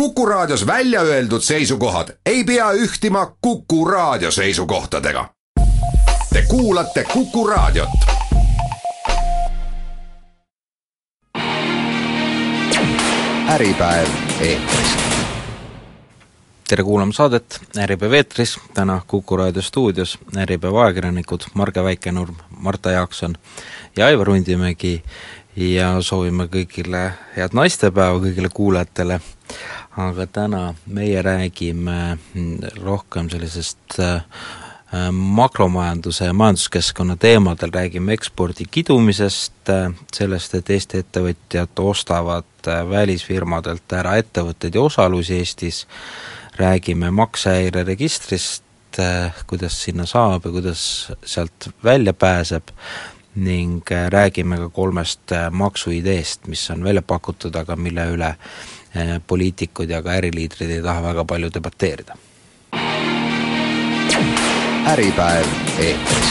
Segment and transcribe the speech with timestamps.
[0.00, 5.28] Kuku Raadios välja öeldud seisukohad ei pea ühtima Kuku Raadio seisukohtadega.
[6.32, 7.88] Te kuulate Kuku Raadiot.
[13.48, 14.08] äripäev
[14.40, 14.96] eetris.
[16.68, 23.34] tere kuulama saadet Äripäev eetris, täna Kuku raadio stuudios Äripäeva ajakirjanikud Marge Väikenurm, Marta Jaakson
[23.96, 25.02] ja Aivar Undimägi
[25.56, 29.18] ja soovime kõigile head naistepäeva, kõigile kuulajatele,
[29.96, 32.18] aga täna meie räägime
[32.82, 34.20] rohkem sellisest äh,
[35.12, 39.72] makromajanduse ja majanduskeskkonna teemadel, räägime ekspordi kidumisest,
[40.14, 45.86] sellest, et Eesti ettevõtjad ostavad äh, välisfirmadelt ära ettevõtteid ja osalusi Eestis,
[46.56, 48.64] räägime maksehäireregistrist,
[49.00, 52.70] äh, kuidas sinna saab ja kuidas sealt välja pääseb,
[53.36, 58.34] ning äh, räägime ka kolmest maksuideest, mis on välja pakutud, aga mille üle
[59.26, 62.16] poliitikud ja ka äriliidrid ei taha väga palju debateerida.
[64.86, 65.46] äripäev
[65.78, 66.30] eetris.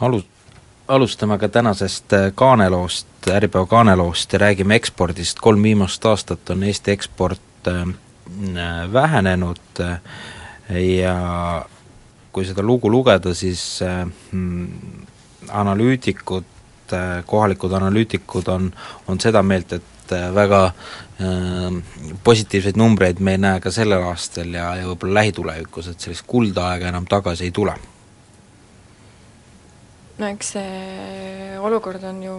[0.00, 0.26] alu-,
[0.88, 7.68] alustame ka tänasest kaaneloost, Äripäeva kaaneloost ja räägime ekspordist, kolm viimast aastat on Eesti eksport
[7.68, 10.00] äh, vähenenud äh,
[10.70, 11.66] ja
[12.32, 14.04] kui seda lugu lugeda, siis äh,
[15.48, 16.56] analüütikud,
[17.26, 18.72] kohalikud analüütikud on,
[19.08, 21.76] on seda meelt, et väga äh,
[22.24, 26.90] positiivseid numbreid me ei näe ka sellel aastal ja, ja võib-olla lähitulevikus, et sellist kuldaega
[26.90, 27.76] enam tagasi ei tule.
[30.20, 32.34] no eks see olukord on ju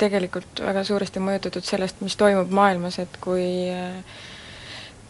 [0.00, 4.22] tegelikult väga suuresti mõjutatud sellest, mis toimub maailmas, et kui äh,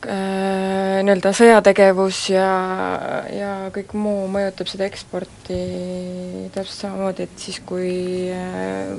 [0.05, 2.49] nii-öelda sõjategevus ja,
[3.33, 5.59] ja kõik muu mõjutab seda eksporti
[6.55, 7.95] täpselt samamoodi, et siis kui
[8.33, 8.95] äh,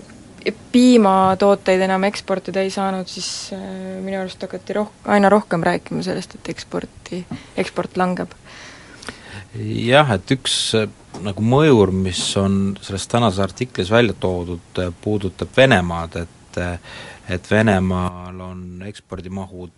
[0.75, 3.61] piimatooteid enam eksportida ei saanud, siis äh,
[4.03, 7.23] minu arust hakati roh-, aina rohkem rääkima sellest, et eksporti,
[7.57, 8.33] eksport langeb.
[9.55, 10.89] jah, et üks äh,
[11.25, 16.31] nagu mõjur, mis on selles tänases artiklis välja toodud, äh, puudutab Venemaad, et
[17.27, 19.71] et Venemaal on ekspordimahud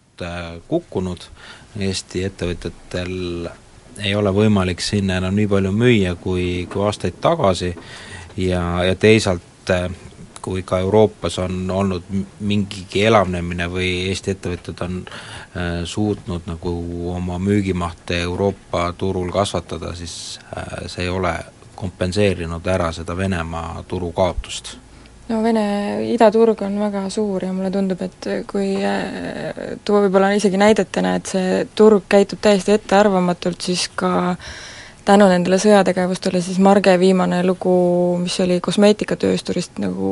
[0.68, 1.30] kukkunud,
[1.80, 3.50] Eesti ettevõtjatel
[4.02, 7.74] ei ole võimalik sinna enam nii palju müüa kui, kui aastaid tagasi.
[8.38, 9.72] Ja, ja teisalt
[10.48, 12.04] kui ka Euroopas on olnud
[12.40, 16.72] mingigi elavnemine või Eesti ettevõtjad on äh, suutnud nagu
[17.12, 21.34] oma müügimahte Euroopa turul kasvatada, siis äh, see ei ole
[21.76, 24.78] kompenseerinud ära seda Venemaa turu kaotust
[25.28, 25.66] no Vene
[26.14, 31.36] idaturg on väga suur ja mulle tundub, et kui äh, tuua võib-olla isegi näidetena, et
[31.36, 34.50] see turg käitub täiesti ettearvamatult, siis ka äh,
[35.08, 37.74] tänu nendele sõjategevustele siis Marge viimane lugu,
[38.20, 40.10] mis oli kosmeetikatöösturist, nagu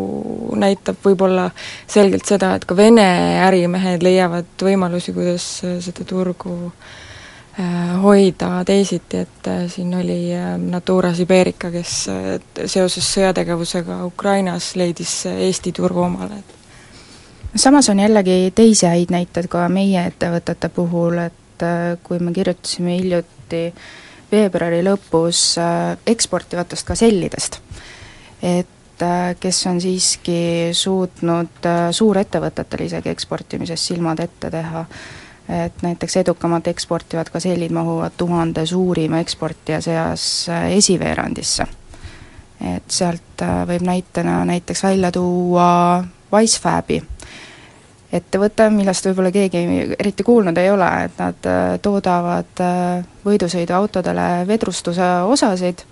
[0.61, 1.49] näitab võib-olla
[1.91, 3.07] selgelt seda, et ka Vene
[3.43, 5.47] ärimehed leiavad võimalusi, kuidas
[5.83, 7.04] seda turgu äh,
[8.01, 11.93] hoida teisiti, et äh, siin oli äh, Natura Siberica, kes
[12.65, 16.43] seoses sõjategevusega Ukrainas leidis Eesti turu omale.
[17.55, 21.63] samas on jällegi teisi häid näiteid ka meie ettevõtete puhul, et
[22.03, 23.85] kui me kirjutasime hiljuti äh,
[24.31, 27.59] veebruari lõpus äh, eksportivatest gasellidest.
[28.41, 34.85] et äh, kes on siiski suutnud äh, suurettevõtetele isegi eksportimises silmad ette teha,
[35.49, 41.67] et näiteks edukamad eksportivad gasellid mahuvad tuhande suurima eksportija seas esiveerandisse.
[42.75, 47.01] et sealt võib näitena näiteks välja tuua Wisefabi
[48.15, 49.61] ettevõte, millest võib-olla keegi
[49.99, 55.83] eriti kuulnud ei ole, et nad äh, toodavad äh, võidusõiduautodele vedrustuse osasid,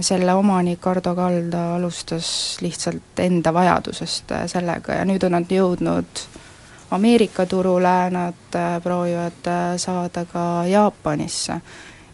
[0.00, 2.28] selle omanik Ardo Kalda alustas
[2.64, 6.24] lihtsalt enda vajadusest äh, sellega ja nüüd on nad jõudnud
[6.92, 9.48] Ameerika turule, nad proovivad
[9.80, 11.56] saada ka Jaapanisse.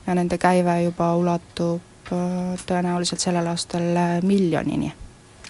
[0.06, 3.91] Ja nende käive juba ulatub tõenäoliselt sellel aastal
[4.22, 4.93] miljonini.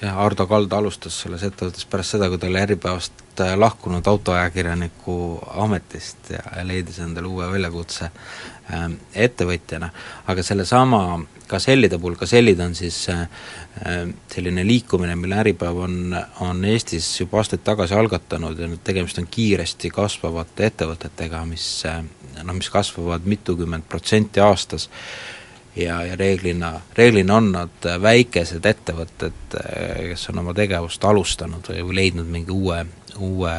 [0.02, 5.16] Jah, Ardo Kald alustas selles ettevõttes pärast seda, kui ta oli Äripäevast äh, lahkunud autoajakirjaniku
[5.64, 9.88] ametist ja leidis endale uue väljakutse ähm, ettevõtjana,
[10.30, 11.00] aga sellesama
[11.48, 13.24] gasellide puhul, gasellid on siis äh,
[13.86, 14.02] äh,
[14.32, 19.90] selline liikumine, mille Äripäev on, on Eestis juba aastaid tagasi algatanud ja tegemist on kiiresti
[19.94, 21.68] kasvavate ettevõtetega, mis
[22.44, 24.88] noh, mis kasvavad mitukümmend protsenti aastas.
[25.78, 31.98] Ja, ja reeglina, reeglina on nad väikesed ettevõtted, kes on oma tegevust alustanud või, või
[32.00, 32.80] leidnud mingi uue,
[33.22, 33.52] uue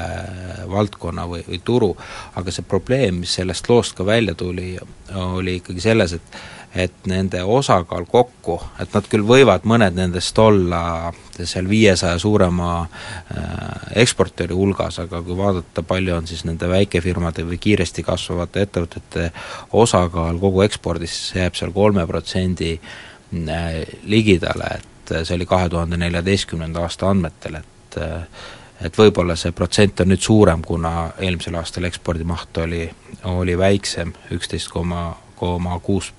[0.68, 1.94] valdkonna või, või turu,
[2.35, 4.74] aga see probleem, mis sellest loost ka välja tuli,
[5.15, 6.42] oli ikkagi selles, et
[6.75, 13.95] et nende osakaal kokku, et nad küll võivad, mõned nendest olla seal viiesaja suurema äh,
[14.04, 19.31] eksportööri hulgas, aga kui vaadata, palju on siis nende väikefirmade või kiiresti kasvavate ettevõtete
[19.80, 25.98] osakaal kogu ekspordis, see jääb seal kolme protsendi äh, ligidale, et see oli kahe tuhande
[25.98, 28.45] neljateistkümnenda aasta andmetel, et äh,
[28.80, 32.86] et võib-olla see protsent on nüüd suurem, kuna eelmisel aastal ekspordimaht oli,
[33.27, 36.13] oli väiksem, üksteist koma, koma kuus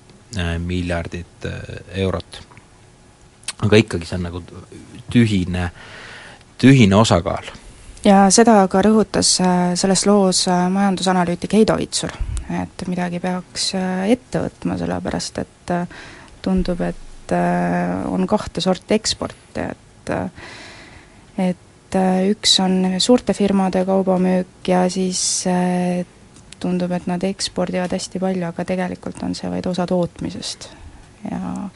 [0.59, 1.59] miljardit äh,
[2.03, 2.41] eurot.
[3.61, 4.39] aga ikkagi see on nagu
[5.13, 5.67] tühine,
[6.57, 7.51] tühine osakaal.
[8.05, 12.13] ja seda ka rõhutas äh, selles loos majandusanalüütik Heido Vitsur,
[12.61, 13.73] et midagi peaks
[14.07, 15.75] ette võtma, sellepärast et
[16.41, 17.35] tundub, et
[18.11, 20.15] on kahte sorti eksporti, et
[21.39, 21.99] et
[22.31, 25.43] üks on suurte firmade kaubamüük ja siis
[26.61, 30.69] tundub, et nad ekspordivad hästi palju, aga tegelikult on see vaid osa tootmisest.
[31.29, 31.71] Ja no,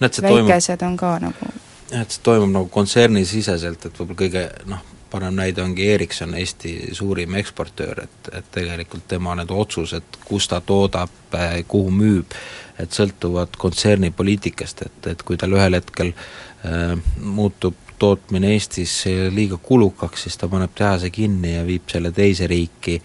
[0.00, 1.50] väikesed toimub, on ka nagu
[1.92, 7.38] et see toimub nagu kontsernisiseselt, et võib-olla kõige noh, parem näide ongi Ericsson, Eesti suurim
[7.40, 12.36] eksportöör, et, et tegelikult tema need otsused, kus ta toodab, eh, kuhu müüb,
[12.78, 16.92] et sõltuvad kontserni poliitikast, et, et kui tal ühel hetkel äh,
[17.24, 19.00] muutub tootmine Eestis
[19.34, 23.00] liiga kulukaks, siis ta paneb tehase kinni ja viib selle teise riiki,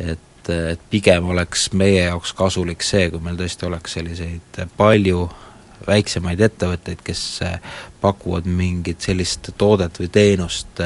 [0.00, 5.28] et et, et pigem oleks meie jaoks kasulik see, kui meil tõesti oleks selliseid palju
[5.86, 7.20] väiksemaid ettevõtteid, kes
[8.00, 10.82] pakuvad mingit sellist toodet või teenust,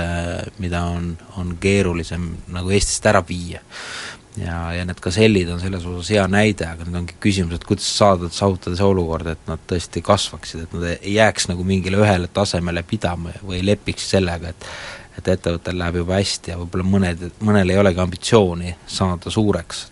[0.62, 3.62] mida on, on keerulisem nagu Eestist ära viia.
[4.38, 7.86] ja, ja need gasellid on selles osas hea näide, aga nüüd ongi küsimus, et kuidas
[7.98, 12.30] saada, saavutada see olukord, et nad tõesti kasvaksid, et nad ei jääks nagu mingile ühele
[12.34, 14.68] tasemele pidama või ei lepiks sellega, et
[15.18, 19.86] et ettevõttel läheb juba hästi ja võib-olla mõned, mõnel ei olegi ambitsiooni saada suureks.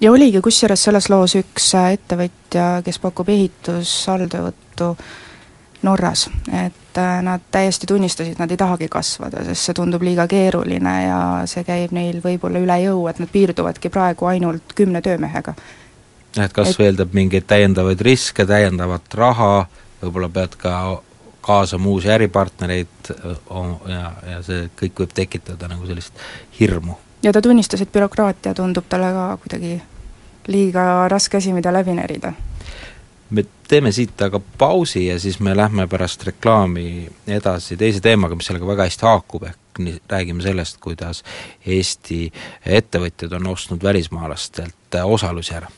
[0.00, 4.94] ja oligi kusjuures selles loos üks äh, ettevõtja, kes pakub ehitusalltöövõttu
[5.82, 10.96] Norras, et äh, nad täiesti tunnistasid, nad ei tahagi kasvada, sest see tundub liiga keeruline
[11.06, 15.54] ja see käib neil võib-olla üle jõu, et nad piirduvadki praegu ainult kümne töömehega.
[16.36, 19.66] et kasv eeldab mingeid täiendavaid riske, täiendavat raha,
[20.02, 20.74] võib-olla pead ka
[21.40, 23.12] kaasama uusi äripartnereid
[23.88, 26.14] ja, ja see kõik võib tekitada nagu sellist
[26.60, 26.98] hirmu.
[27.22, 29.80] ja ta tunnistas, et bürokraatia tundub talle ka kuidagi
[30.46, 32.32] liiga raske asi, mida läbi närida.
[33.30, 38.46] me teeme siit aga pausi ja siis me lähme pärast reklaami edasi teise teemaga, mis
[38.46, 41.22] sellega väga hästi haakub, ehk nii, räägime sellest, kuidas
[41.66, 42.32] Eesti
[42.66, 45.68] ettevõtjad on ostnud välismaalastelt osalusi ära.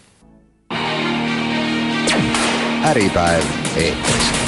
[2.82, 3.44] äripäev
[3.76, 4.41] eetris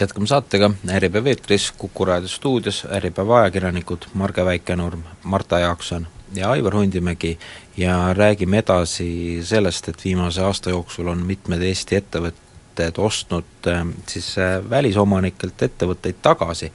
[0.00, 6.74] jätkame saatega, Äripäev eetris, Kuku raadio stuudios Äripäeva ajakirjanikud Marge Väikenurm, Marta Jaakson ja Aivar
[6.74, 7.38] Hundimägi.
[7.76, 14.34] Ja räägime edasi sellest, et viimase aasta jooksul on mitmed Eesti ettevõtted ostnud äh, siis
[14.38, 16.72] äh, välisomanikelt ettevõtteid tagasi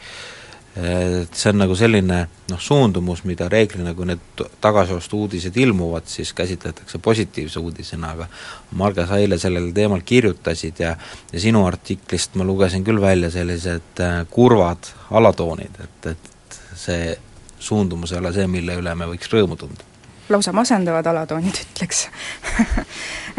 [0.76, 2.18] et see on nagu selline
[2.52, 8.28] noh, suundumus, mida reeglina, kui need tagasiostu uudised ilmuvad, siis käsitletakse positiivse uudisena, aga
[8.76, 10.96] Marge, sa eile sellel teemal kirjutasid ja
[11.32, 17.16] ja sinu artiklist ma lugesin küll välja sellised äh, kurvad alatoonid, et, et see
[17.60, 19.88] suundumus ei ole see, mille üle me võiks rõõmu tunda.
[20.30, 22.08] Lausa masendavad alatoonid, ütleks.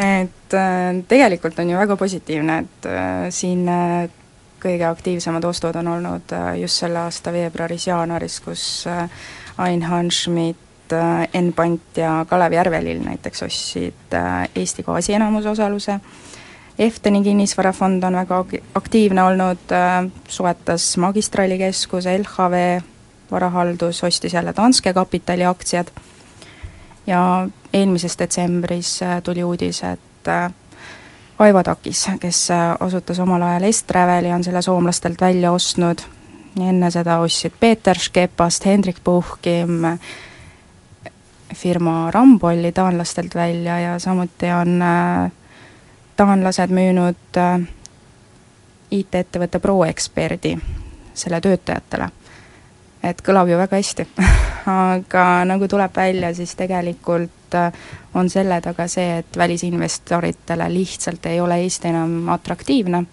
[0.01, 3.69] Et äh, tegelikult on ju väga positiivne, et äh, siin
[4.63, 9.11] kõige aktiivsemad ostud on olnud äh, just selle aasta veebruaris-jaanuaris, kus äh,
[9.59, 14.17] Ain Hanschmidt, äh, Enn Pant ja Kalev Järvelill näiteks ostsid
[14.55, 16.01] Eesti Gaasi enamusosaluse,
[16.79, 18.43] Efteni kinnisvarafond on väga
[18.77, 19.71] aktiivne olnud,
[20.29, 22.59] soetas Magistralikeskuse, LHV
[23.31, 25.89] varahaldus ostis jälle Danske Kapitali aktsiad.
[27.07, 30.29] Ja eelmises detsembris tuli uudis, et
[31.39, 36.01] Aivo Takis, kes äh, asutas omal ajal Est-Traveli, on selle soomlastelt välja ostnud,
[36.61, 39.85] enne seda ostsid Peeter Skepast, Hendrik Puhkim,
[41.55, 45.33] firma Rambolli taanlastelt välja ja samuti on äh,
[46.17, 47.61] taanlased müünud äh,
[48.91, 50.57] IT-ettevõtte ProExperdi
[51.15, 52.09] selle töötajatele.
[53.11, 54.07] Et kõlab ju väga hästi.
[54.91, 57.71] Aga nagu tuleb välja, siis tegelikult äh,
[58.19, 63.05] on selle taga see, et välisinvestoritele lihtsalt ei ole Eesti enam atraktiivne,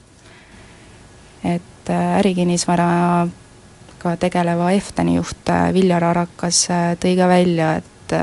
[1.45, 6.65] et äh, ärikinnisvaraga tegeleva Efteni juht äh, Viljar Arakas
[7.03, 8.17] tõi ka välja, et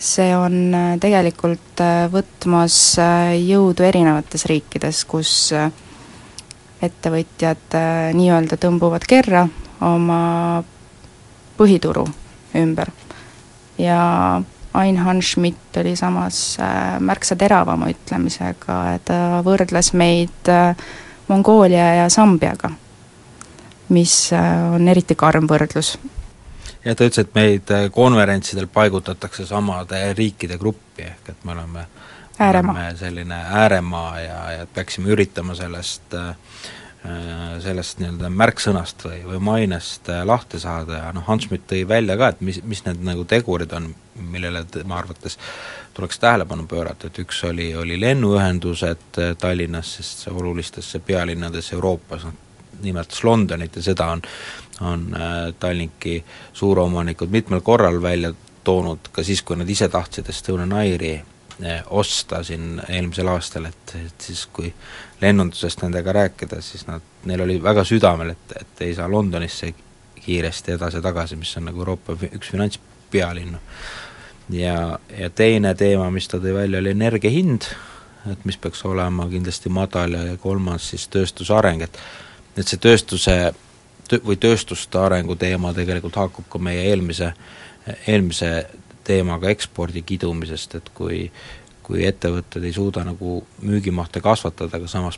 [0.00, 1.80] see on tegelikult
[2.12, 2.74] võtmas
[3.36, 5.32] jõudu erinevates riikides, kus
[6.80, 7.76] ettevõtjad
[8.16, 9.42] nii-öelda tõmbuvad kerra
[9.84, 10.20] oma
[11.60, 12.06] põhituru
[12.56, 12.90] ümber.
[13.78, 14.00] ja
[14.74, 20.76] Ain Hans Schmidt oli samas äh, märksa teravama ütlemisega, ta võrdles meid äh,
[21.28, 22.70] Mongoolia ja Sambiaga,
[23.90, 25.96] mis äh, on eriti karm võrdlus.
[26.84, 31.86] ja ta ütles, et meid konverentsidel paigutatakse samade riikide gruppi, ehk et me oleme
[32.38, 32.94] ääremaa.
[32.94, 36.36] selline ääremaa ja, ja peaksime üritama sellest äh,
[37.64, 42.28] sellest nii-öelda märksõnast või, või mainest lahti saada ja noh, Hans Schmidt tõi välja ka,
[42.34, 43.86] et mis, mis need nagu tegurid on,
[44.20, 45.38] millele tema arvates
[45.94, 52.36] tuleks tähelepanu pöörata, et üks oli, oli lennuühendused äh, Tallinnas, sest olulistesse pealinnades Euroopas, noh,
[52.82, 54.22] nimetas Londonit ja seda on,
[54.80, 58.32] on äh, Tallinki suuromanikud mitmel korral välja
[58.64, 61.26] toonud ka siis, kui nad ise tahtsid Estonian Airi äh,
[61.90, 64.72] osta siin eelmisel aastal, et, et siis kui
[65.20, 69.74] lennundusest nendega rääkida, siis nad, neil oli väga südamel, et, et ei saa Londonisse
[70.20, 73.60] kiiresti edasi-tagasi, mis on nagu Euroopa üks finantspealinnu.
[74.50, 77.68] Ja, ja teine teema, mis ta tõi välja, oli energia hind,
[78.30, 82.02] et mis peaks olema kindlasti madal ja kolmas siis tööstuse areng, et
[82.58, 83.34] et see tööstuse
[84.26, 87.30] või tööstuste arengu teema tegelikult haakub ka meie eelmise,
[88.10, 88.50] eelmise
[89.04, 91.24] teemaga ekspordi kidumisest, et kui
[91.90, 95.16] kui ettevõtted ei suuda nagu müügimahte kasvatada, aga samas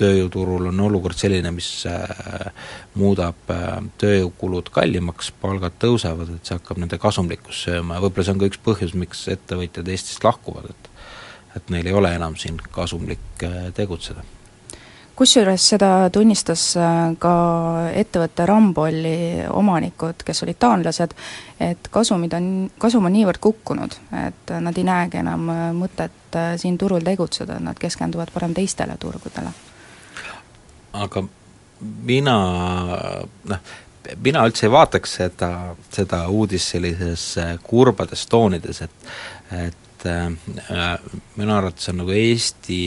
[0.00, 2.50] tööjõuturul on olukord selline, mis äh,
[2.98, 8.34] muudab äh, tööjõukulud kallimaks, palgad tõusevad, et see hakkab nende kasumlikkust sööma ja võib-olla see
[8.34, 10.90] on ka üks põhjus, miks ettevõtjad Eestist lahkuvad, et
[11.58, 14.22] et neil ei ole enam siin kasumlik äh, tegutseda
[15.20, 16.62] kusjuures seda tunnistas
[17.20, 17.32] ka
[17.92, 21.12] ettevõtte Rambolli omanikud, kes olid taanlased,
[21.60, 22.46] et kasumid on,
[22.80, 25.44] kasum on niivõrd kukkunud, et nad ei näegi enam
[25.76, 29.52] mõtet siin turul tegutseda, nad keskenduvad parem teistele turgudele.
[31.04, 31.22] Aga
[32.08, 32.38] mina
[33.52, 33.70] noh,
[34.24, 35.50] mina üldse ei vaataks seda,
[35.92, 39.10] seda uudist sellises äh, kurbades toonides, et
[39.50, 40.98] et äh,
[41.36, 42.86] minu arvates on nagu Eesti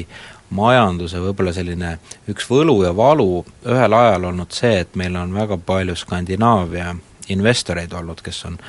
[0.53, 1.97] majanduse võib-olla selline
[2.31, 6.93] üks võlu ja valu ühel ajal olnud see, et meil on väga palju Skandinaavia
[7.33, 8.59] investoreid olnud, kes on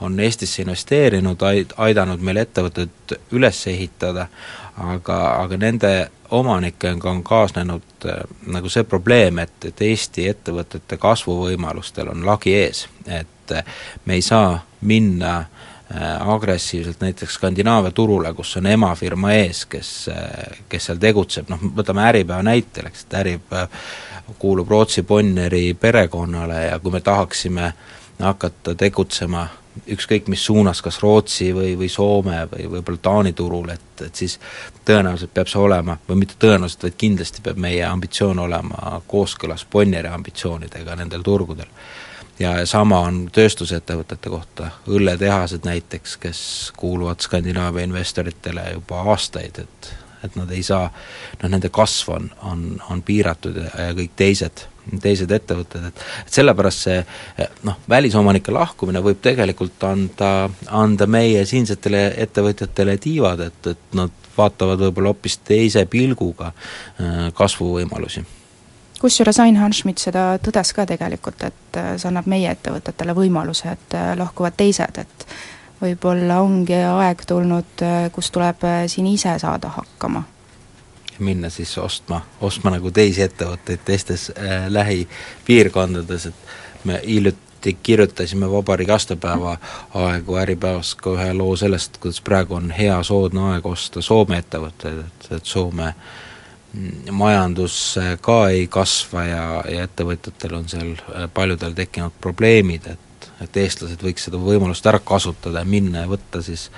[0.00, 4.26] on Eestisse investeerinud, aid-, aidanud meil ettevõtet üles ehitada,
[4.76, 5.92] aga, aga nende
[6.34, 12.86] omanikega on kaasnenud äh, nagu see probleem, et, et Eesti ettevõtete kasvuvõimalustel on lagi ees,
[13.06, 15.73] et äh, me ei saa minna äh,
[16.20, 19.90] agressiivselt näiteks Skandinaavia turule, kus on emafirma ees, kes,
[20.68, 23.82] kes seal tegutseb, noh võtame Äripäeva näitel, eks, et Äripäev
[24.40, 27.72] kuulub Rootsi Bonneri perekonnale ja kui me tahaksime
[28.18, 29.44] hakata tegutsema
[29.90, 34.38] ükskõik mis suunas, kas Rootsi või, või Soome või võib-olla Taani turul, et, et siis
[34.86, 40.08] tõenäoliselt peab see olema, või mitte tõenäoliselt, vaid kindlasti peab meie ambitsioon olema kooskõlas Bonnieri
[40.14, 41.70] ambitsioonidega nendel turgudel.
[42.38, 46.40] Ja sama on tööstusettevõtete kohta, õlletehased näiteks, kes
[46.76, 49.92] kuuluvad Skandinaavia investoritele juba aastaid, et
[50.24, 50.86] et nad ei saa,
[51.42, 52.60] noh nende kasv on, on,
[52.90, 54.62] on piiratud ja, ja kõik teised
[55.00, 56.96] teised ettevõtted, et et sellepärast see
[57.64, 64.80] noh, välisomanike lahkumine võib tegelikult anda, anda meie siinsetele ettevõtjatele tiivad, et, et nad vaatavad
[64.86, 68.24] võib-olla hoopis teise pilguga äh, kasvuvõimalusi
[69.04, 73.96] kusjuures Ain Hanschmidt seda tõdes ka tegelikult, et äh, see annab meie ettevõtetele võimaluse, et
[73.98, 75.26] äh, lahkuvad teised, et
[75.82, 77.82] võib-olla ongi aeg tulnud,
[78.14, 80.22] kus tuleb siin ise saada hakkama.
[81.18, 88.96] Minna siis ostma, ostma nagu teisi ettevõtteid teistes äh, lähipiirkondades, et me hiljuti kirjutasime vabariigi
[88.96, 89.58] aastapäeva
[90.00, 95.04] aegu Äripäevas ka ühe loo sellest, kuidas praegu on hea soodne aeg osta Soome ettevõtteid,
[95.04, 96.23] et, et Soome mm,
[97.10, 103.10] majandus ka ei kasva ja, ja ettevõtjatel on seal äh, paljudel tekkinud probleemid, et
[103.42, 106.68] et eestlased võiks seda võimalust ära kasutada ja minna ja võtta siis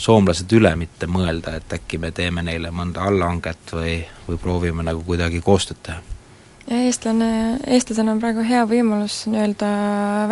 [0.00, 3.98] soomlased üle, mitte mõelda, et äkki me teeme neile mõnda allhanget või,
[4.28, 6.00] või proovime nagu kuidagi koostööd teha.
[6.70, 7.30] ja eestlane,
[7.66, 9.70] eestlasel on praegu hea võimalus nii-öelda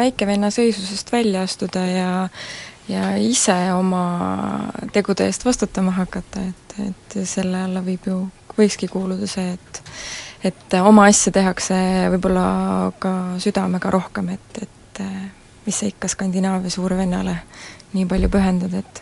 [0.01, 2.13] väikevenna seisusest välja astuda ja
[2.89, 4.05] ja ise oma
[4.93, 8.19] tegude eest vastutama hakata, et, et selle alla võib ju,
[8.59, 9.83] võikski kuuluda see, et
[10.45, 11.77] et oma asja tehakse
[12.13, 12.49] võib-olla
[13.01, 15.01] ka südamega rohkem, et, et
[15.65, 17.39] mis sa ikka Skandinaavia suurvennale
[17.95, 19.01] nii palju pühendad, et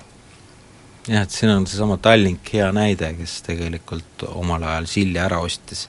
[1.09, 5.89] jah, et siin on seesama Tallink hea näide, kes tegelikult omal ajal Silja ära ostis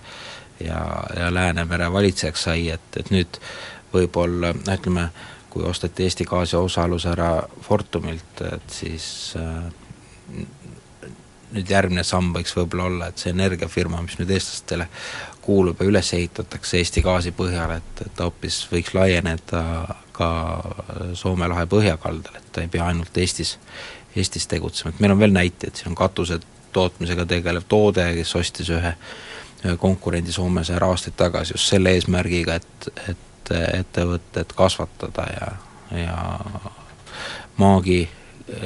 [0.59, 0.81] ja,
[1.17, 3.39] ja Läänemere valitsejaks sai, et, et nüüd
[3.93, 5.09] võib-olla ütleme,
[5.53, 9.05] kui osteti Eesti Gaasi osalus ära Fortumilt, et siis
[9.37, 9.67] äh,
[11.53, 14.87] nüüd järgmine samm võiks võib-olla olla, et see energiafirma, mis nüüd eestlastele
[15.43, 19.63] kuulub ja üles ehitatakse Eesti gaasi põhjal, et, et ta hoopis võiks laieneda
[20.15, 20.29] ka
[21.17, 23.57] Soome lahe põhjakaldal, et ta ei pea ainult Eestis,
[24.15, 28.73] Eestis tegutsema, et meil on veel näiteid, siin on katused tootmisega tegelev toode, kes ostis
[28.73, 28.95] ühe
[29.63, 35.47] ühe konkurendi Soomes ära aastaid tagasi just selle eesmärgiga, et, et ettevõtet kasvatada ja,
[35.97, 36.17] ja
[37.57, 38.01] maagi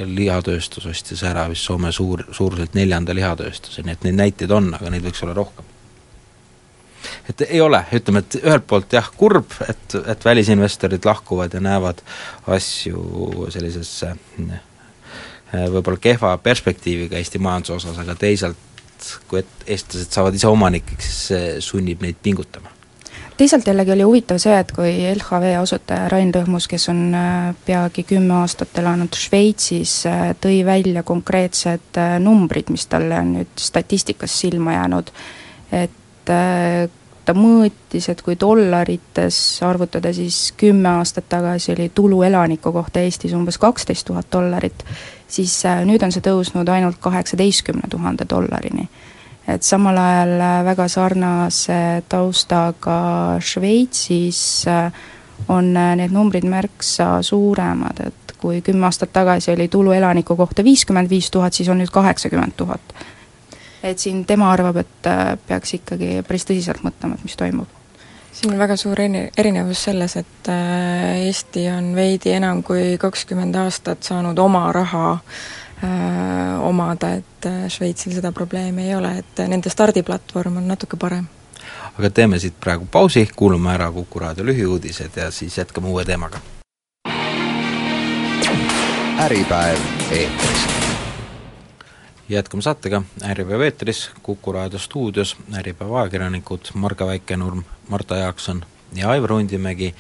[0.06, 4.92] lihatööstus ostis ära vist Soome suur, suuruselt neljanda lihatööstuse, nii et neid näiteid on, aga
[4.94, 5.66] neid võiks olla rohkem.
[7.30, 12.02] et ei ole, ütleme, et ühelt poolt jah, kurb, et, et välisinvestorid lahkuvad ja näevad
[12.48, 14.16] asju sellisesse
[15.54, 18.58] võib-olla kehva perspektiiviga Eesti majanduse osas, aga teisalt
[19.30, 22.77] kui et eestlased saavad ise omanikeks, siis see sunnib neid pingutama
[23.38, 28.04] teisalt jällegi oli huvitav see, et kui LHV asutaja Rain Lõhmus, kes on äh, peagi
[28.08, 34.40] kümme aastat elanud Šveitsis, äh, tõi välja konkreetsed äh, numbrid, mis talle on nüüd statistikas
[34.42, 35.12] silma jäänud,
[35.76, 35.94] et
[36.28, 43.36] ta mõõtis, et kui dollarites arvutada, siis kümme aastat tagasi oli tulu elaniku kohta Eestis
[43.36, 44.84] umbes kaksteist tuhat dollarit,
[45.32, 45.54] siis
[45.88, 48.90] nüüd on see tõusnud ainult kaheksateistkümne tuhande dollarini
[49.48, 53.00] et samal ajal äh, väga sarnase taustaga
[53.40, 54.92] Šveitsis äh,
[55.48, 60.64] on äh, need numbrid märksa suuremad, et kui kümme aastat tagasi oli tulu elaniku kohta
[60.64, 62.94] viiskümmend viis tuhat, siis on nüüd kaheksakümmend tuhat.
[63.84, 65.08] et siin tema arvab, et
[65.48, 67.70] peaks ikkagi päris tõsiselt mõtlema, et mis toimub
[68.38, 74.04] siin on väga suur eri-, erinevus selles, et Eesti on veidi enam kui kakskümmend aastat
[74.06, 75.22] saanud oma raha äh,
[76.68, 81.28] omada, et äh, Šveitsil seda probleemi ei ole, et nende stardiplatvorm on natuke parem.
[81.98, 86.40] aga teeme siit praegu pausi, kuulame ära Kuku raadio lühiuudised ja siis jätkame uue teemaga.
[89.18, 89.80] äripäev
[90.12, 90.68] eetris
[92.30, 98.66] jätkame saatega Äripäev eetris, Kuku raadio stuudios Äripäeva ajakirjanikud Marge Väikenurm, Marta Jaakson
[98.96, 99.96] ja Aivar Hundimägi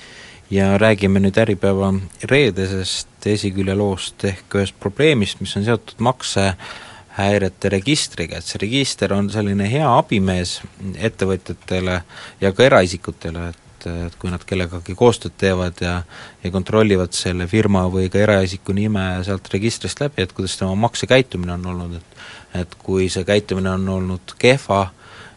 [0.52, 1.92] ja räägime nüüd Äripäeva
[2.32, 9.68] reedesest esiküljeloost ehk ühest probleemist, mis on seotud maksehäirete registriga, et see register on selline
[9.70, 10.60] hea abimees
[10.96, 12.02] ettevõtjatele
[12.42, 16.02] ja ka eraisikutele, et, et kui nad kellegagi koostööd teevad ja
[16.44, 21.58] ja kontrollivad selle firma või ka eraisiku nime sealt registrist läbi, et kuidas tema maksekäitumine
[21.60, 22.16] on olnud, et
[22.58, 24.88] et kui see käitumine on olnud kehva,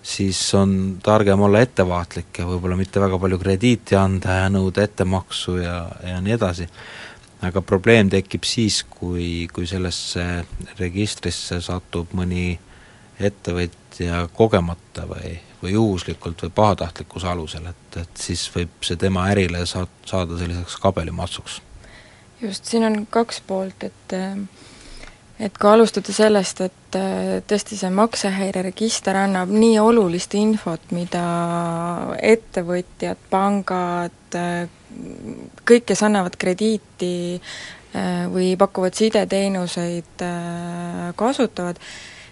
[0.03, 5.57] siis on targem olla ettevaatlik ja võib-olla mitte väga palju krediiti anda ja nõuda ettemaksu
[5.61, 6.69] ja, ja nii edasi.
[7.43, 10.45] aga probleem tekib siis, kui, kui sellesse
[10.79, 12.59] registrisse satub mõni
[13.21, 19.67] ettevõtja kogemata või, või juhuslikult või pahatahtlikkuse alusel, et, et siis võib see tema ärile
[19.67, 21.61] sa-, saada selliseks kabelimatsuks.
[22.41, 24.37] just, siin on kaks poolt, et äh,
[25.40, 31.22] et kui alustada sellest, et äh, tõesti see maksehäireregister annab nii olulist infot, mida
[32.33, 34.68] ettevõtjad, pangad, äh,
[35.64, 40.26] kõik, kes annavad krediiti äh, või pakuvad sideteenuseid,
[41.16, 41.81] kasutavad,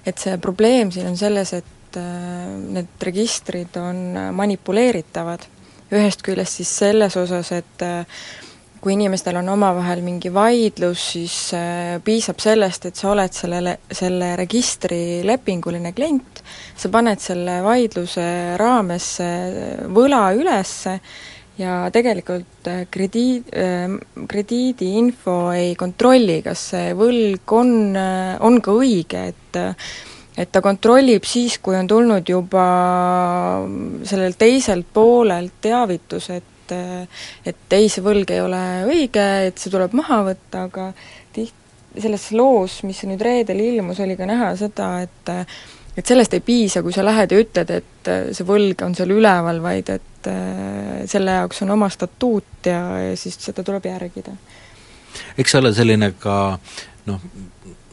[0.06, 5.46] et see probleem siin on selles, et need registrid on manipuleeritavad.
[5.88, 7.82] ühest küljest siis selles osas, et
[8.80, 14.34] kui inimestel on omavahel mingi vaidlus, siis äh, piisab sellest, et sa oled sellele, selle
[14.38, 16.42] registri lepinguline klient,
[16.78, 18.28] sa paned selle vaidluse
[18.60, 19.08] raames
[19.94, 20.98] võla ülesse
[21.58, 23.96] ja tegelikult äh, krediid, äh,
[24.30, 29.64] krediidiinfo ei kontrolli, kas see võlg on, on ka õige, et
[30.38, 32.64] et ta kontrollib siis, kui on tulnud juba
[34.06, 39.72] sellelt teiselt poolelt teavitus, et et et ei, see võlg ei ole õige, et see
[39.72, 40.90] tuleb maha võtta, aga
[41.34, 41.56] tiht-,
[41.98, 45.34] selles loos, mis nüüd reedel ilmus, oli ka näha seda, et
[45.98, 49.58] et sellest ei piisa, kui sa lähed ja ütled, et see võlg on seal üleval,
[49.64, 50.30] vaid et
[51.10, 54.34] selle jaoks on oma statuut ja, ja siis seda tuleb järgida.
[55.38, 56.36] eks see ole selline ka
[57.08, 57.22] noh,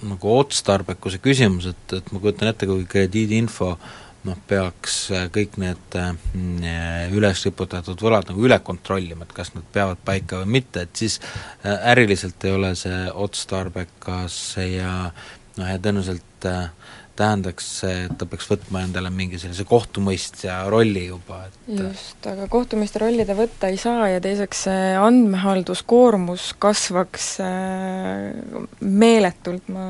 [0.05, 3.93] nagu otstarbekuse küsimus, et, et ma kujutan ette, kui krediidiinfo äh,
[4.25, 6.11] noh, peaks äh, kõik need äh,
[7.15, 11.19] üles riputatud võlad nagu üle kontrollima, et kas nad peavad paika või mitte, et siis
[11.21, 14.95] äh, äriliselt ei ole see otstarbekas ja
[15.57, 16.69] noh, ja tõenäoliselt äh,
[17.15, 22.47] tähendaks see, et ta peaks võtma endale mingi sellise kohtumõistja rolli juba, et just, aga
[22.51, 29.85] kohtumõistja rolli ta võtta ei saa ja teiseks see andmehalduskoormus kasvaks äh, meeletult, ma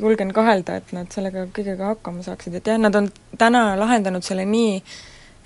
[0.00, 4.46] julgen kahelda, et nad sellega kõigega hakkama saaksid, et jah, nad on täna lahendanud selle
[4.48, 4.80] nii,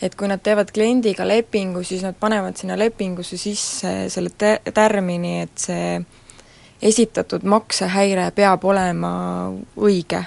[0.01, 5.41] et kui nad teevad kliendiga lepingu, siis nad panevad sinna lepingusse sisse selle te-, tärmini,
[5.45, 6.01] et see
[6.81, 9.11] esitatud maksehäire peab olema
[9.77, 10.25] õige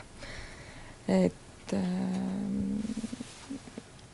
[1.08, 3.14] et äh,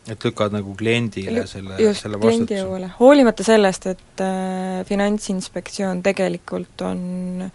[0.09, 2.89] et lükkad nagu kliendile selle, selle vastutuse?
[2.99, 7.45] hoolimata sellest, et äh, Finantsinspektsioon tegelikult on,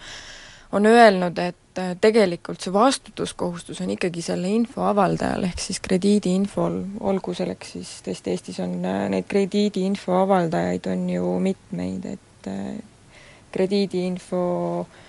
[0.72, 6.80] on öelnud, et äh, tegelikult see vastutuskohustus on ikkagi selle info avaldajal, ehk siis krediidiinfol,
[7.10, 12.76] olgu selleks siis, tõesti Eestis on äh, neid krediidiinfo avaldajaid on ju mitmeid, et äh,
[13.54, 14.44] krediidiinfo
[14.84, 15.02] äh,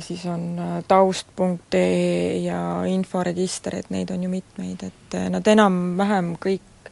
[0.00, 6.34] siis on äh, taust.ee ja inforegister, et neid on ju mitmeid, et äh, nad enam-vähem
[6.40, 6.90] kõik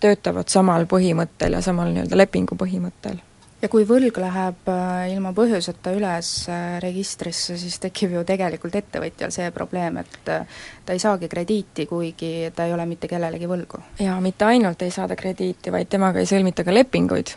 [0.00, 3.18] töötavad samal põhimõttel ja samal nii-öelda lepingu põhimõttel.
[3.62, 9.32] ja kui võlg läheb äh, ilma põhjuseta üles äh, registrisse, siis tekib ju tegelikult ettevõtjal
[9.32, 13.80] see probleem, et äh, ta ei saagi krediiti, kuigi ta ei ole mitte kellelegi võlgu.
[13.98, 17.34] ja mitte ainult ei saada krediiti, vaid temaga ei sõlmita ka lepinguid.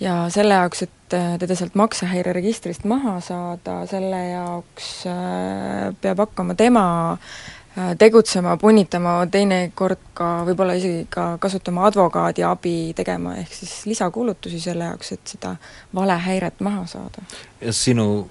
[0.00, 6.54] ja selle jaoks, et äh, teda sealt maksehäireregistrist maha saada, selle jaoks äh, peab hakkama
[6.58, 13.74] tema äh, tegutsema, punnitama, teinekord ka võib-olla isegi ka kasutama advokaadi abi tegema, ehk siis
[13.90, 15.54] lisakulutusi selle jaoks, et seda
[15.94, 17.24] valehäiret maha saada.
[17.60, 18.28] ja sinu,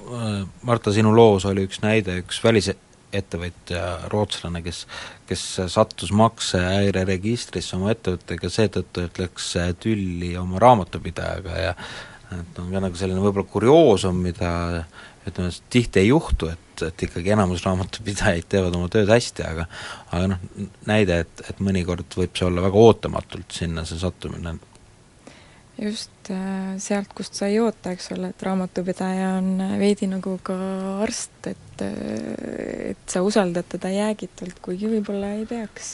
[0.61, 4.85] Marta, sinu loos oli üks näide, üks välisettevõtja, rootslane, kes
[5.29, 9.51] kes sattus maksehäireregistrisse oma ettevõttega seetõttu, et läks
[9.83, 11.73] tülli oma raamatupidajaga ja
[12.35, 14.51] et on ka nagu selline võib-olla kurioosum, mida
[15.27, 19.67] ütleme, tihti ei juhtu, et, et ikkagi enamus raamatupidajaid teevad oma tööd hästi, aga
[20.09, 20.47] aga noh,
[20.89, 24.57] näide, et, et mõnikord võib see olla väga ootamatult sinna, see sattumine
[25.81, 30.55] just äh, sealt, kust sa ei oota, eks ole, et raamatupidaja on veidi nagu ka
[31.05, 35.91] arst, et äh, et sa usaldad teda jäägitult, kuigi võib-olla ei peaks.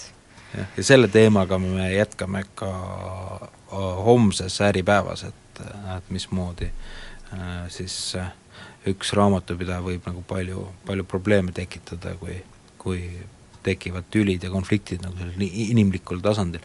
[0.56, 6.72] jah, ja selle teemaga me jätkame ka äh, homses Äripäevas, et, et mismoodi
[7.74, 7.96] siis
[8.90, 12.38] üks raamatupidaja võib nagu palju, palju probleeme tekitada, kui,
[12.82, 13.02] kui
[13.66, 16.64] tekivad tülid ja konfliktid nagu sellisel inimlikul tasandil.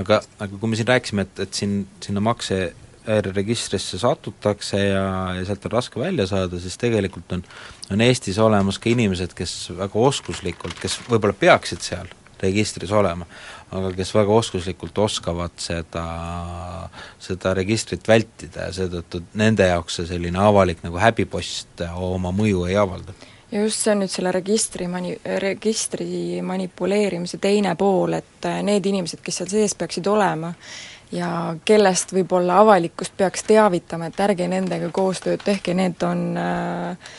[0.00, 1.74] aga, aga kui me siin rääkisime, et, et siin,
[2.04, 5.04] sinna maksehäireregistrisse satutakse ja,
[5.36, 7.44] ja sealt on raske välja saada, siis tegelikult on,
[7.92, 13.26] on Eestis olemas ka inimesed, kes väga oskuslikult, kes võib-olla peaksid seal registris olema,
[13.74, 16.04] aga kes väga oskuslikult oskavad seda,
[17.22, 22.78] seda registrit vältida ja seetõttu nende jaoks see selline avalik nagu häbipost oma mõju ei
[22.80, 23.16] avalda.
[23.50, 28.86] Ja just see on nüüd selle registri mani-, registri manipuleerimise teine pool, et äh, need
[28.86, 30.52] inimesed, kes seal sees peaksid olema
[31.12, 31.30] ja
[31.64, 37.16] kellest võib-olla avalikkust peaks teavitama, et ärge nendega koostööd tehke, need on äh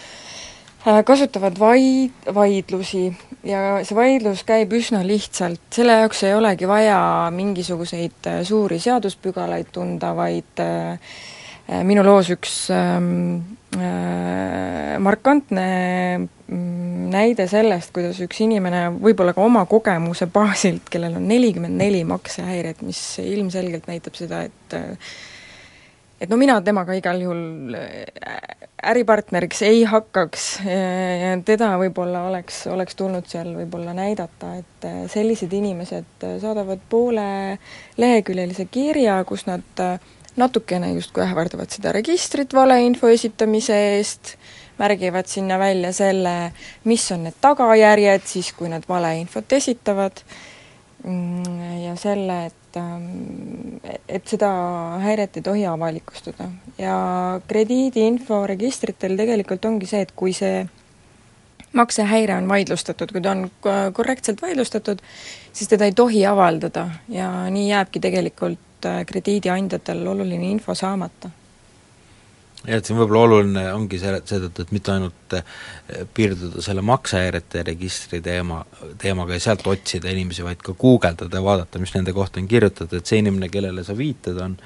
[1.05, 3.09] kasutavad vaid-, vaidlusi.
[3.47, 6.99] Ja see vaidlus käib üsna lihtsalt, selle jaoks ei olegi vaja
[7.35, 10.99] mingisuguseid äh, suuri seaduspügalaid tunda, vaid äh,
[11.87, 15.65] minu loos üks ähm, Äh, markantne
[16.47, 22.01] mm, näide sellest, kuidas üks inimene võib-olla ka oma kogemuse baasilt, kellel on nelikümmend neli
[22.09, 24.75] maksehäiret, mis ilmselgelt näitab seda, et
[26.19, 28.37] et no mina temaga igal juhul äh,
[28.91, 35.53] äripartneriks ei hakkaks ja teda võib-olla oleks, oleks tulnud seal võib-olla näidata, et äh, sellised
[35.55, 37.57] inimesed saadavad poole
[37.99, 39.99] leheküljelise kirja, kus nad äh,
[40.39, 44.35] natukene justkui ähvardavad seda registrit valeinfo esitamise eest,
[44.79, 46.53] märgivad sinna välja selle,
[46.87, 50.23] mis on need tagajärjed siis, kui nad valeinfot esitavad,
[51.03, 54.49] ja selle, et, ähm, et seda
[54.99, 56.49] häiret ei tohi avalikustada.
[56.77, 60.67] ja krediidiinfo registritel tegelikult ongi see, et kui see
[61.73, 63.49] maksehäire on vaidlustatud, kui ta on
[63.93, 65.01] korrektselt vaidlustatud,
[65.53, 71.29] siis teda ei tohi avaldada ja nii jääbki tegelikult äh, krediidiandjatel oluline info saamata.
[72.67, 75.53] Et siin võib-olla oluline ongi selle, seetõttu, et mitte ainult äh,
[76.13, 78.61] piirduda selle maksehäirete registri teema,
[78.99, 82.99] teemaga ja sealt otsida inimesi, vaid ka guugeldada ja vaadata, mis nende kohta on kirjutatud,
[82.99, 84.57] et see inimene, kellele sa viitad, on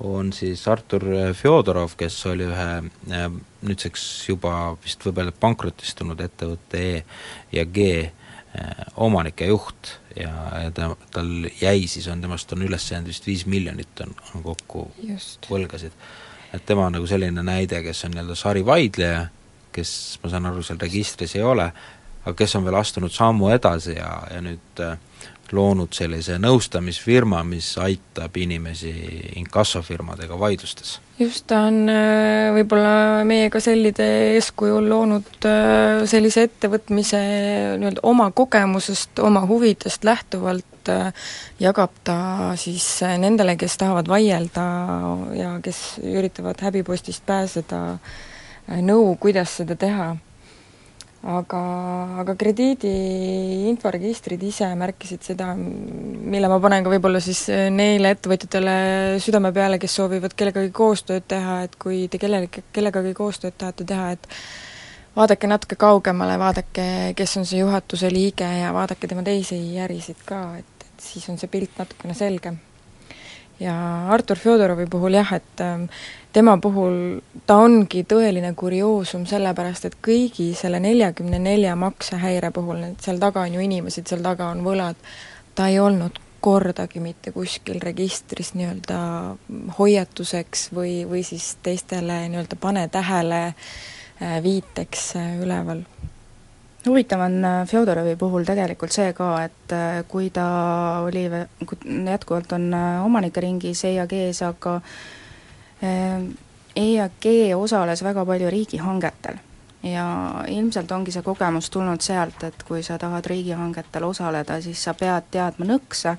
[0.00, 1.04] on siis Artur
[1.36, 2.68] Fjodorov, kes oli ühe
[3.12, 3.26] äh,
[3.66, 7.02] nüüdseks juba vist võib öelda pankrotistunud ettevõtte E
[7.52, 7.90] ja G
[8.96, 10.32] omanik ja juht ja,
[10.64, 11.28] ja ta, tal
[11.60, 15.46] jäi siis, on temast on üles jäänud vist viis miljonit on, on kokku Just.
[15.50, 15.94] võlgasid.
[16.54, 19.26] Et tema on nagu selline näide, kes on nii-öelda sarivaidleja,
[19.72, 21.70] kes ma saan aru, seal registris ei ole,
[22.24, 24.98] aga kes on veel astunud sammu edasi ja, ja nüüd äh,
[25.56, 28.92] loonud sellise nõustamisfirma, mis aitab inimesi
[29.40, 30.98] inkassofirmadega vaidlustes.
[31.18, 37.20] just, ta on äh, võib-olla meiega sellide eeskujul loonud äh, sellise ettevõtmise
[37.80, 41.12] nii-öelda oma kogemusest, oma huvidest lähtuvalt äh,
[41.60, 42.16] jagab ta
[42.60, 42.86] siis
[43.20, 44.64] nendele, kes tahavad vaielda
[45.36, 47.84] ja kes üritavad häbipostist pääseda,
[48.80, 50.14] nõu, kuidas seda teha
[51.20, 51.60] aga,
[52.22, 52.90] aga krediidi
[53.68, 58.74] inforegistrid ise märkisid seda, mille ma panen ka võib-olla siis neile ettevõtjatele
[59.20, 64.14] südame peale, kes soovivad kellegagi koostööd teha, et kui te kellelegi, kellegagi koostööd tahate teha,
[64.16, 64.30] et
[65.16, 70.42] vaadake natuke kaugemale, vaadake, kes on see juhatuse liige ja vaadake tema teisi ärisid ka,
[70.60, 72.58] et, et siis on see pilt natukene selgem.
[73.60, 73.74] ja
[74.08, 75.84] Artur Fjodorovi puhul jah, et ähm,
[76.32, 83.04] tema puhul ta ongi tõeline kurioosum, sellepärast et kõigi selle neljakümne nelja maksehäire puhul, need
[83.04, 84.98] seal taga on ju inimesed, seal taga on võlad,
[85.54, 88.98] ta ei olnud kordagi mitte kuskil registris nii-öelda
[89.78, 95.84] hoiatuseks või, või siis teistele nii-öelda pane tähele äh, viiteks äh, üleval.
[96.86, 99.76] Huvitav on äh, Fjodorovi puhul tegelikult see ka, et
[100.08, 100.46] kui ta
[101.04, 101.26] oli,
[102.08, 102.70] jätkuvalt on
[103.04, 104.80] omanike ringis EAG-s, aga
[105.82, 109.38] EAG osales väga palju riigihangetel
[109.82, 114.94] ja ilmselt ongi see kogemus tulnud sealt, et kui sa tahad riigihangetel osaleda, siis sa
[114.94, 116.16] pead teadma nõkse,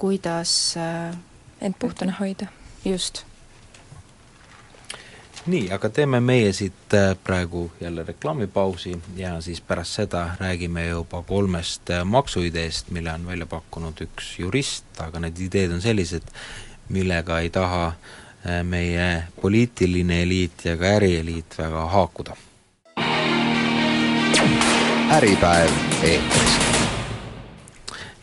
[0.00, 1.14] kuidas äh,
[1.60, 2.46] end puhtana hoida.
[2.84, 3.24] just.
[5.46, 11.22] nii, aga teeme meie siit äh, praegu jälle reklaamipausi ja siis pärast seda räägime juba
[11.22, 16.24] kolmest äh, maksuideest, mille on välja pakkunud üks jurist, aga need ideed on sellised,
[16.88, 18.23] millega ei taha Äh,
[18.62, 22.36] meie poliitiline eliit ja ka ärieliit väga haakuda.
[25.14, 25.70] äripäev
[26.02, 26.58] eetris.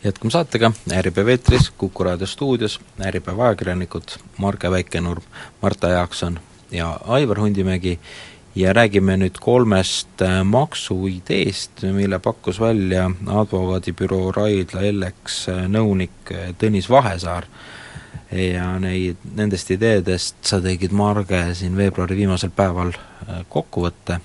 [0.04, 5.22] jätkame saatega, Äripäev eetris, Kuku raadio stuudios, Äripäeva ajakirjanikud Marge Väikenurm,
[5.62, 7.98] Marta Jaakson ja Aivar Hundimägi
[8.54, 16.90] ja räägime nüüd kolmest äh, maksuideest, mille pakkus välja advokaadibüroo Raidla Ellex äh, nõunik Tõnis
[16.90, 17.48] Vahesaar
[18.32, 24.18] ja neid, nendest ideedest sa tegid, Marge, siin veebruari viimasel päeval äh, kokkuvõtte,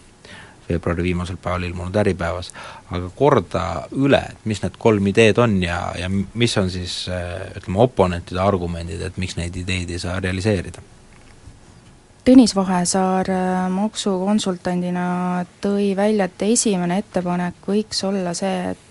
[0.70, 2.52] veebruari viimasel päeval ilmunud Äripäevas,
[2.92, 3.64] aga korda
[3.96, 8.44] üle, et mis need kolm ideed on ja, ja mis on siis äh, ütleme, oponentide
[8.44, 10.84] argumendid, et miks neid ideid ei saa realiseerida?
[12.28, 15.08] Tõnis Vahesaar äh, maksukonsultandina
[15.64, 18.84] tõi välja, et esimene ettepanek võiks olla see, et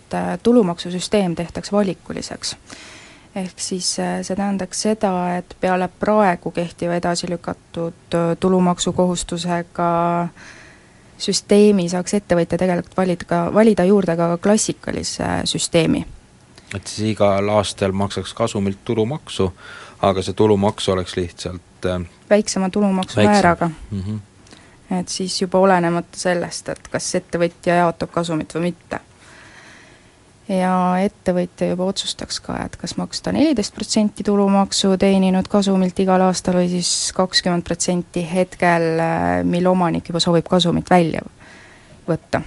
[0.47, 2.53] tulumaksusüsteem tehtaks valikuliseks
[3.37, 9.89] ehk siis äh, see tähendaks seda, et peale praegu kehtiva edasi lükatud äh, tulumaksukohustusega
[11.19, 16.05] süsteemi saaks ettevõtja tegelikult valida ka, valida juurde ka klassikalise süsteemi.
[16.75, 19.53] et siis igal aastal maksaks kasumilt tulumaksu,
[20.03, 24.03] aga see tulumaks oleks lihtsalt äh, väiksema tulumaksumääraga mm.
[24.03, 24.99] -hmm.
[25.01, 29.01] et siis juba olenemata sellest, et kas ettevõtja jaotab kasumit või mitte
[30.49, 36.61] ja ettevõtja juba otsustaks ka, et kas maksta neliteist protsenti tulumaksu teeninud kasumilt igal aastal
[36.61, 39.01] või siis kakskümmend protsenti hetkel,
[39.49, 41.25] mil omanik juba soovib kasumit välja
[42.07, 42.43] võtta.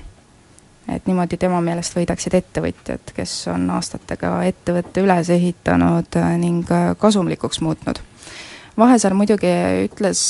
[0.89, 7.99] et niimoodi tema meelest võidaksid ettevõtjad, kes on aastatega ettevõtte üles ehitanud ning kasumlikuks muutnud.
[8.79, 9.51] Vahesaar muidugi
[9.85, 10.21] ütles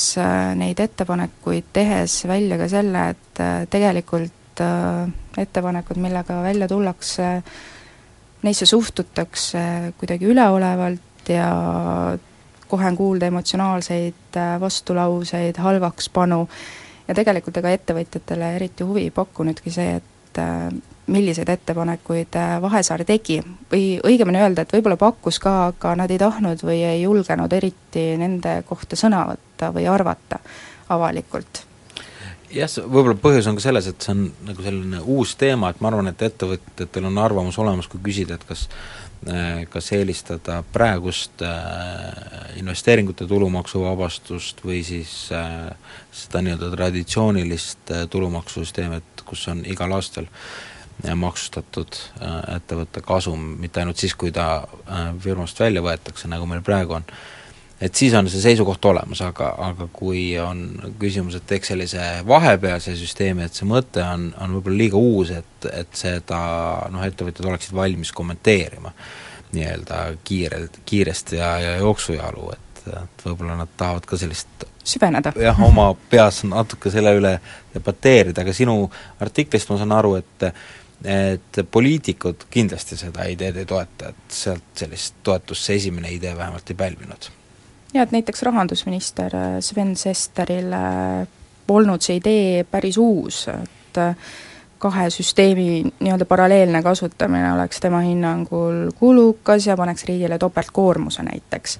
[0.58, 7.30] neid ettepanekuid tehes välja ka selle, et tegelikult äh, ettepanekud, millega välja tullakse,
[8.44, 11.50] neisse suhtutakse kuidagi üleolevalt ja
[12.68, 16.46] kohe on kuulda emotsionaalseid äh, vastulauseid, halvakspanu,
[17.08, 20.68] ja tegelikult ega ettevõtjatele eriti huvi ei pakkunudki see, et äh,
[21.10, 23.40] milliseid ettepanekuid Vahesaar tegi.
[23.72, 28.12] Või õigemini öelda, et võib-olla pakkus ka, aga nad ei tahtnud või ei julgenud eriti
[28.22, 30.38] nende kohta sõna võtta või arvata
[30.94, 31.69] avalikult
[32.54, 35.92] jah, võib-olla põhjus on ka selles, et see on nagu selline uus teema, et ma
[35.92, 38.66] arvan, et ettevõtjatel on arvamus olemas, kui küsida, et kas
[39.28, 45.70] äh, kas eelistada praegust äh, investeeringute tulumaksuvabastust või siis äh,
[46.16, 50.30] seda nii-öelda traditsioonilist tulumaksusüsteemi, et kus on igal aastal
[51.00, 51.96] maksustatud
[52.58, 54.66] ettevõtte kasum, mitte ainult siis, kui ta
[55.24, 57.06] firmast välja võetakse, nagu meil praegu on
[57.82, 60.64] et siis on see seisukoht olemas, aga, aga kui on
[61.00, 65.70] küsimus, et teeks sellise vahepealse süsteemi, et see mõte on, on võib-olla liiga uus, et,
[65.72, 66.40] et seda
[66.92, 68.94] noh, ettevõtjad oleksid valmis kommenteerima
[69.56, 75.34] nii-öelda kiirelt, kiiresti ja, ja jooksujalu, et, et võib-olla nad tahavad ka sellist süveneda.
[75.40, 77.34] jah, oma peas natuke selle üle
[77.74, 78.84] debateerida, aga sinu
[79.24, 80.52] artiklist ma saan aru, et
[81.00, 86.74] et poliitikud kindlasti seda ideed ei toeta, et sealt sellist toetust see esimene idee vähemalt
[86.74, 87.30] ei pälvinud
[87.94, 91.28] jaa, et näiteks rahandusminister äh, Sven Sesteril äh,
[91.68, 94.16] polnud see idee päris uus, et äh,
[94.80, 101.80] kahe süsteemi nii-öelda paralleelne kasutamine oleks tema hinnangul kulukas ja paneks riigile topeltkoormuse näiteks.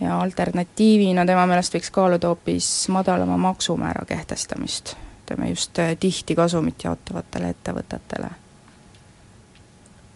[0.00, 4.96] ja alternatiivina tema meelest võiks kaaluda hoopis madalama maksumäära kehtestamist.
[5.22, 8.30] ütleme just tihti kasumit jaotavatele ettevõtetele.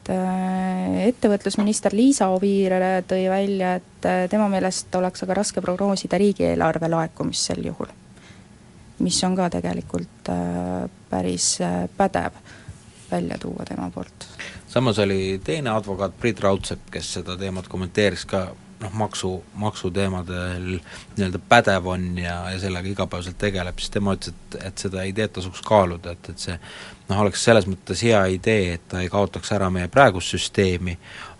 [0.03, 2.75] Et äh, ettevõtlusminister Liisa Oviir
[3.07, 7.91] tõi välja, et tema meelest oleks aga raske prognoosida riigieelarve laekumist sel juhul.
[9.03, 10.29] mis on ka tegelikult
[11.11, 11.59] päris
[11.97, 12.33] pädev
[13.11, 14.27] välja tuua tema poolt.
[14.69, 18.49] samas oli teine advokaat, Priit Raudsepp, kes seda teemat kommenteeris ka
[18.83, 20.79] noh, maksu, maksuteemadel
[21.17, 25.35] nii-öelda pädev on ja, ja sellega igapäevaselt tegeleb, siis tema ütles, et, et seda ideed
[25.37, 26.57] tasuks kaaluda, et, et see
[27.09, 30.97] noh, oleks selles mõttes hea idee, et ta ei kaotaks ära meie praegust süsteemi,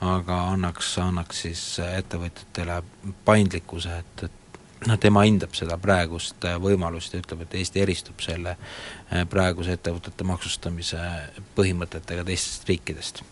[0.07, 2.81] aga annaks, annaks siis ettevõtjatele
[3.27, 8.57] paindlikkuse, et, et noh, tema hindab seda praegust võimalust ja ütleb, et Eesti eristub selle
[9.31, 11.05] praeguse ettevõtete maksustamise
[11.59, 13.25] põhimõtetega teistest riikidest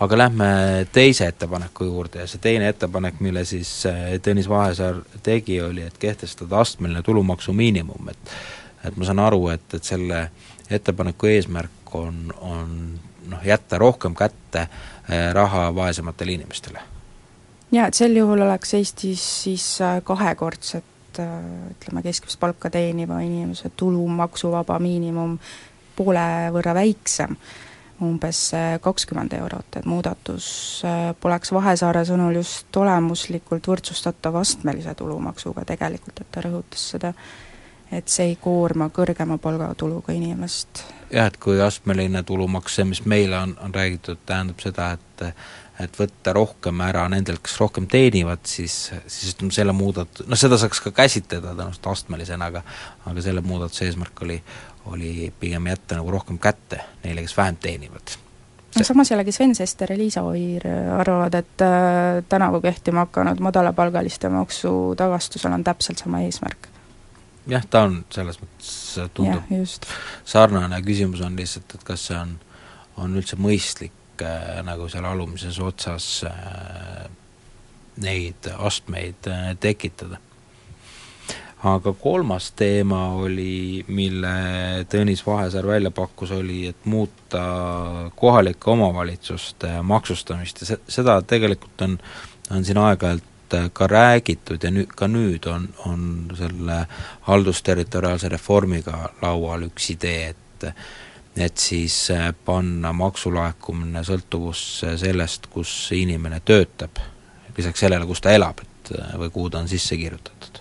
[0.00, 0.48] aga lähme
[0.92, 5.98] teise ettepaneku juurde ja see teine ettepanek, mille siis äh, Tõnis Vahesaar tegi, oli, et
[5.98, 8.36] kehtestada astmeline tulumaksu miinimum, et
[8.86, 10.28] et ma saan aru, et, et selle
[10.70, 12.74] ettepaneku eesmärk on, on
[13.30, 16.82] noh, jätta rohkem kätte äh, raha vaesematele inimestele.
[17.72, 20.84] jaa, et sel juhul oleks Eestis siis äh, kahekordset
[21.16, 25.38] ütleme, keskmist palka teeniva inimese tulumaksuvaba miinimum
[25.96, 27.36] poole võrra väiksem
[28.02, 30.48] umbes äh, kakskümmend eurot, et muudatus
[30.84, 37.12] äh, poleks Vahesaare sõnul just olemuslikult võrdsustatav astmelise tulumaksuga tegelikult, et ta rõhutas seda,
[37.92, 40.84] et see ei koorma kõrgema palgatuluga inimest.
[41.10, 45.30] jah, et kui astmeline tulumaks, see, mis meile on, on räägitud, tähendab seda, et
[45.80, 48.74] et võtta rohkem ära nendelt, kes rohkem teenivad, siis,
[49.12, 52.62] siis ütleme, selle muudat-, noh seda saaks ka käsitleda tõenäoliselt astmelisena, aga
[53.04, 54.38] aga selle muudatuse eesmärk oli,
[54.86, 58.16] oli pigem jätta nagu rohkem kätte neile, kes vähem teenivad.
[58.78, 60.68] no samas jällegi Sven Sester ja Liisa Oviir
[60.98, 66.68] arvavad, et äh, tänavu kehtima hakanud madalapalgaliste maksutagastusel on täpselt sama eesmärk.
[67.46, 68.72] jah, ta on selles mõttes,
[69.14, 69.86] tundub
[70.24, 72.38] sarnane, küsimus on lihtsalt, et kas see on,
[72.96, 77.06] on üldse mõistlik äh, nagu seal alumises otsas äh,
[77.96, 80.20] neid astmeid äh, tekitada
[81.66, 84.34] aga kolmas teema oli, mille
[84.90, 87.42] Tõnis Vahesaar välja pakkus, oli, et muuta
[88.16, 90.62] kohalike omavalitsuste maksustamist.
[90.62, 91.98] Ja se-, seda tegelikult on,
[92.50, 93.32] on siin aeg-ajalt
[93.72, 96.06] ka räägitud ja nüüd, ka nüüd on, on
[96.38, 96.80] selle
[97.28, 100.70] haldusterritoriaalse reformiga laual üks idee, et
[101.36, 101.94] et siis
[102.48, 106.96] panna maksulaekumine sõltuvusse sellest, kus inimene töötab,
[107.58, 110.55] lisaks sellele, kus ta elab, et või kuhu ta on sisse kirjutatud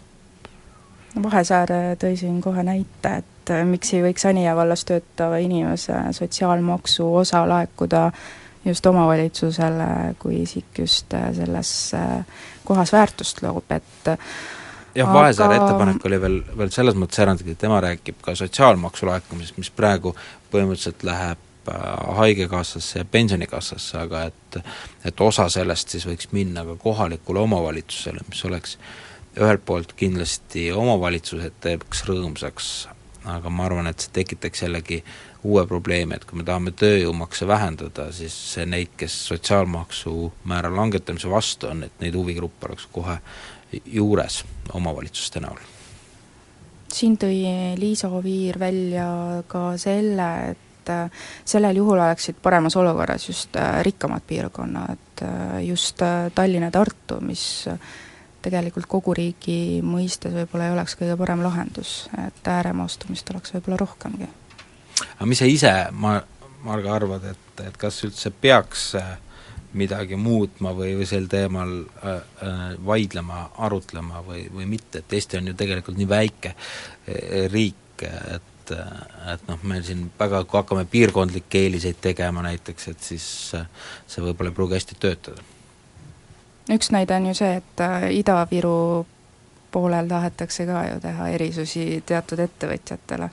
[1.24, 7.08] Vahesaar tõi siin kohe näite, et äh, miks ei võiks Anija vallas töötava inimese sotsiaalmaksu
[7.22, 8.10] osa laekuda
[8.66, 9.88] just omavalitsusele,
[10.20, 15.70] kui isik just äh, selles äh, kohas väärtust loob, et jah, Vahesaare aga...
[15.70, 20.16] ettepanek oli veel, veel selles mõttes erandlik, et tema räägib ka sotsiaalmaksu laekumisest, mis praegu
[20.52, 24.60] põhimõtteliselt läheb Haigekassasse ja Pensionikassasse, aga et
[25.10, 30.70] et osa sellest siis võiks minna ka kohalikule omavalitsusele, mis oleks äh, ühelt poolt kindlasti
[30.76, 32.74] omavalitsused teeks rõõmsaks,
[33.26, 35.02] aga ma arvan, et see tekitaks jällegi
[35.46, 40.16] uue probleemi, et kui me tahame tööjõumakse vähendada, siis neid, kes sotsiaalmaksu
[40.50, 43.20] määra langetamise vastu on, et neid huvigruppe oleks kohe
[43.86, 44.44] juures
[44.74, 45.60] omavalitsuste näol.
[46.96, 47.42] siin tõi
[47.76, 54.24] Liisa Oviir välja ka selle, et äh, sellel juhul oleksid paremas olukorras just äh, rikkamad
[54.28, 56.00] piirkonnad, äh, just
[56.36, 57.68] Tallinn ja Tartu, mis
[58.46, 64.30] tegelikult kogu riigi mõistes võib-olla ei oleks kõige parem lahendus, et ääremaastumist oleks võib-olla rohkemgi.
[65.18, 66.20] aga mis sa ise, ma,
[66.66, 69.16] Marga, arvad, et, et kas üldse peaks äh,
[69.76, 75.40] midagi muutma või, või sel teemal äh, äh, vaidlema, arutlema või, või mitte, et Eesti
[75.40, 80.88] on ju tegelikult nii väike äh, riik, et et noh, meil siin väga, kui hakkame
[80.90, 85.44] piirkondlikke eeliseid tegema näiteks, et siis see võib-olla ei pruugi hästi töötada
[86.74, 89.06] üks näide on ju see, et äh, Ida-Viru
[89.72, 93.30] poolel tahetakse ka ju teha erisusi teatud ettevõtjatele.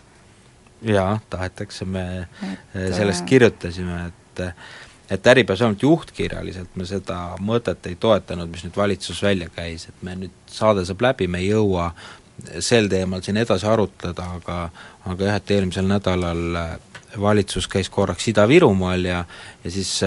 [0.82, 2.40] jaa, tahetakse, me et,
[2.76, 4.46] äh, sellest kirjutasime, et
[5.12, 10.02] et Äripäevas ainult juhtkirjaliselt me seda mõtet ei toetanud, mis nüüd valitsus välja käis, et
[10.02, 11.90] me nüüd, saade saab läbi, me ei jõua
[12.64, 14.56] sel teemal siin edasi arutleda, aga
[15.04, 16.72] aga jah, et eelmisel nädalal äh,
[17.20, 19.24] valitsus käis korraks Ida-Virumaal ja
[19.64, 20.00] ja siis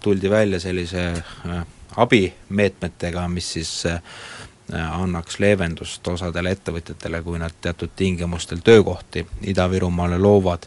[0.00, 1.06] tuldi välja sellise
[1.48, 1.64] äh,
[1.96, 4.00] abimeetmetega, mis siis äh,
[4.72, 10.66] annaks leevendust osadele ettevõtjatele, kui nad teatud tingimustel töökohti Ida-Virumaale loovad,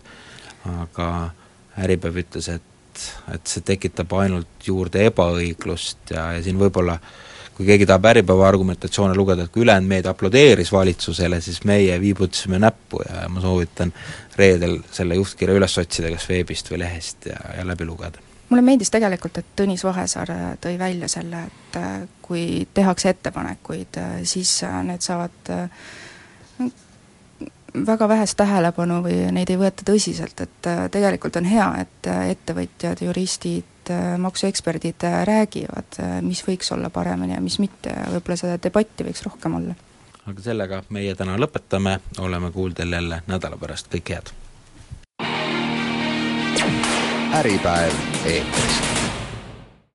[0.79, 1.09] aga
[1.83, 6.99] Äripäev ütles, et, et see tekitab ainult juurde ebaõiglust ja, ja siin võib-olla
[7.53, 12.59] kui keegi tahab Äripäeva argumentatsioone lugeda, et kui ülejäänud meedia aplodeeris valitsusele, siis meie viibutasime
[12.61, 13.93] näppu ja ma soovitan
[14.37, 18.91] reedel selle juhtkirja üles otsida kas veebist või lehest ja, ja läbi lugeda mulle meeldis
[18.93, 20.29] tegelikult, et Tõnis Vahesaar
[20.61, 21.77] tõi välja selle, et
[22.21, 23.97] kui tehakse ettepanekuid,
[24.29, 25.53] siis need saavad
[27.73, 32.27] väga vähest tähelepanu või neid ei võeta tõsiselt, et äh, tegelikult on hea, et äh,
[32.35, 38.61] ettevõtjad, juristid, äh, maksueksperdid räägivad, mis võiks olla paremini ja mis mitte ja võib-olla seda
[38.61, 39.75] debatti võiks rohkem olla.
[40.25, 44.33] aga sellega meie täna lõpetame, oleme kuuldel jälle nädala pärast, kõike head!
[47.33, 47.93] Äripäev
[48.25, 48.92] eetris